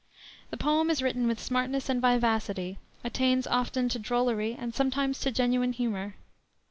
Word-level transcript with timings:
The 0.49 0.57
poem 0.57 0.89
is 0.89 1.03
written 1.03 1.27
with 1.27 1.39
smartness 1.39 1.87
and 1.87 2.01
vivacity, 2.01 2.79
attains 3.03 3.45
often 3.45 3.87
to 3.89 3.99
drollery 3.99 4.55
and 4.59 4.73
sometimes 4.73 5.19
to 5.19 5.31
genuine 5.31 5.73
humor. 5.73 6.15